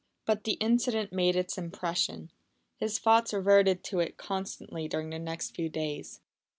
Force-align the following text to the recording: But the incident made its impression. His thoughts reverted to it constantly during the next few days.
But 0.25 0.45
the 0.45 0.53
incident 0.53 1.13
made 1.13 1.35
its 1.35 1.59
impression. 1.59 2.31
His 2.75 2.97
thoughts 2.97 3.33
reverted 3.35 3.83
to 3.83 3.99
it 3.99 4.17
constantly 4.17 4.87
during 4.87 5.11
the 5.11 5.19
next 5.19 5.53
few 5.55 5.69
days. 5.69 6.21